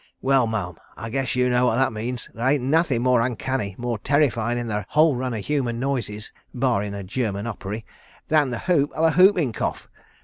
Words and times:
Well, 0.19 0.47
Ma'am, 0.47 0.77
I 0.97 1.11
guess 1.11 1.35
you 1.35 1.47
know 1.51 1.67
what 1.67 1.75
that 1.75 1.93
means. 1.93 2.27
There 2.33 2.47
ain't 2.47 2.63
nothin' 2.63 3.03
more 3.03 3.21
uncanny, 3.21 3.75
more 3.77 3.99
terrifyin' 3.99 4.57
in 4.57 4.65
the 4.65 4.83
whole 4.89 5.15
run 5.15 5.35
o' 5.35 5.37
human 5.37 5.79
noises, 5.79 6.31
barrin' 6.55 6.95
a 6.95 7.03
German 7.03 7.45
Opery, 7.45 7.85
than 8.27 8.49
the 8.49 8.61
whoop 8.61 8.91
o' 8.95 9.05
the 9.05 9.11
whoopin' 9.15 9.53
cough. 9.53 9.87